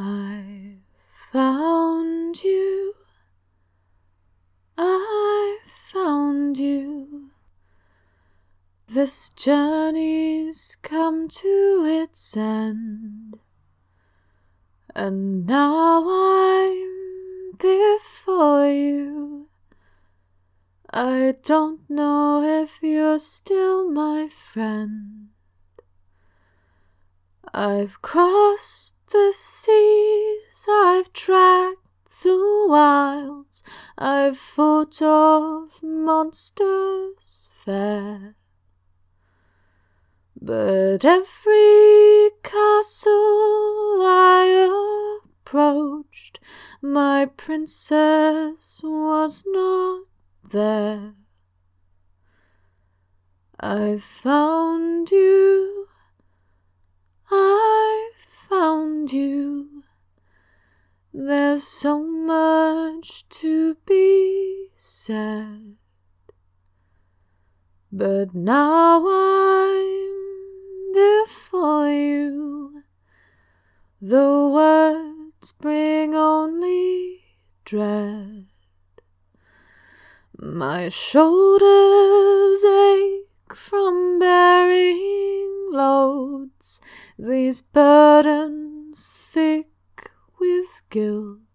I 0.00 0.76
found 1.32 2.44
you. 2.44 2.94
I 4.76 5.58
found 5.92 6.56
you. 6.56 7.30
This 8.86 9.30
journey's 9.30 10.76
come 10.82 11.26
to 11.28 11.84
its 11.84 12.36
end. 12.36 13.40
And 14.94 15.44
now 15.48 16.04
I'm 16.08 17.56
before 17.58 18.68
you. 18.68 19.48
I 20.92 21.34
don't 21.42 21.90
know 21.90 22.44
if 22.44 22.78
you're 22.82 23.18
still 23.18 23.90
my 23.90 24.28
friend. 24.28 25.30
I've 27.52 28.00
crossed 28.00 28.94
the 29.10 29.32
seas, 29.34 30.66
I've 30.68 31.12
tracked 31.12 32.22
the 32.22 32.66
wilds, 32.68 33.62
I've 33.96 34.36
fought 34.36 35.00
off 35.02 35.82
monsters 35.82 37.48
fair. 37.52 38.34
But 40.40 41.04
every 41.04 42.30
castle 42.42 43.98
I 44.00 45.20
approached, 45.42 46.40
my 46.80 47.26
princess 47.26 48.80
was 48.82 49.44
not 49.46 50.04
there. 50.50 51.14
I 53.60 53.98
found 53.98 55.10
you, 55.10 55.88
I 57.30 58.12
found 58.48 59.12
you. 59.12 59.82
There's 61.58 61.66
so 61.66 62.04
much 62.04 63.28
to 63.40 63.74
be 63.84 64.68
said, 64.76 65.74
but 67.90 68.32
now 68.32 69.04
I'm 69.04 70.92
before 70.94 71.90
you. 71.90 72.84
The 74.00 74.48
words 74.54 75.50
bring 75.50 76.14
only 76.14 77.22
dread. 77.64 78.46
My 80.38 80.88
shoulders 80.90 82.64
ache 82.64 83.56
from 83.56 84.20
bearing 84.20 85.70
loads, 85.72 86.80
these 87.18 87.62
burdens 87.62 89.18
thick 89.32 89.66
with 90.38 90.82
guilt. 90.88 91.47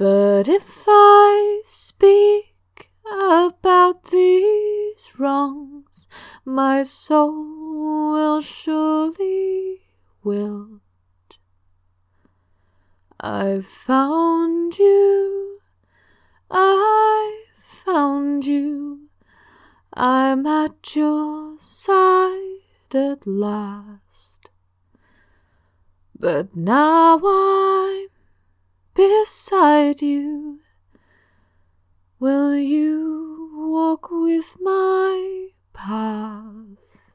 But 0.00 0.48
if 0.48 0.84
I 0.88 1.60
speak 1.66 2.90
about 3.04 4.04
these 4.10 5.10
wrongs, 5.18 6.08
my 6.42 6.84
soul 6.84 8.12
will 8.12 8.40
surely 8.40 9.82
wilt. 10.24 11.36
I've 13.20 13.66
found 13.66 14.78
you, 14.78 15.60
I 16.50 17.44
found 17.84 18.46
you, 18.46 19.10
I'm 19.92 20.46
at 20.46 20.96
your 20.96 21.56
side 21.58 22.94
at 22.94 23.26
last. 23.26 24.48
But 26.18 26.56
now 26.56 27.20
I'm 27.22 28.09
beside 29.00 30.02
you. 30.02 30.60
Will 32.18 32.54
you 32.54 33.48
walk 33.54 34.10
with 34.10 34.58
my 34.60 35.48
path? 35.72 37.14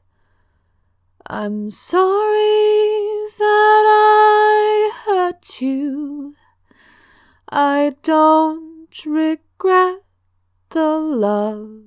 I'm 1.28 1.70
sorry 1.70 3.28
that 3.38 3.84
I 3.86 4.90
hurt 5.04 5.60
you. 5.60 6.34
I 7.48 7.94
don't 8.02 9.06
regret 9.06 10.02
the 10.70 10.90
love. 10.98 11.82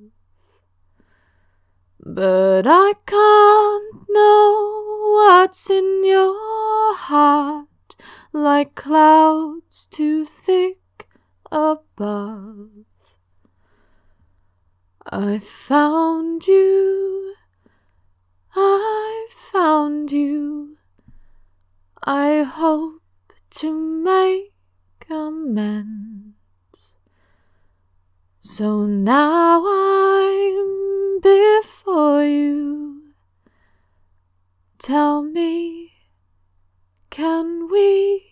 But 1.99 2.65
I 2.65 2.93
can't 3.05 3.95
know 4.07 4.51
what's 5.15 5.69
in 5.69 6.05
your 6.05 6.95
heart, 6.95 7.68
like 8.33 8.75
clouds 8.75 9.87
too 9.89 10.25
thick 10.25 11.07
above. 11.51 12.69
I 15.11 15.39
found 15.39 16.45
you, 16.47 17.35
I 18.55 19.29
found 19.51 20.11
you. 20.11 20.77
I 22.03 22.43
hope 22.43 23.01
to 23.49 23.73
make 23.73 24.53
amends. 25.09 26.95
So 28.39 28.85
now 28.85 29.63
I'm 29.67 31.19
before 31.19 32.23
you. 32.23 33.13
Tell 34.77 35.23
me, 35.23 35.88
can 37.19 37.67
we 37.69 38.23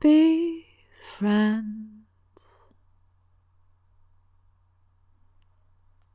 be 0.00 0.66
friends? 1.00 1.73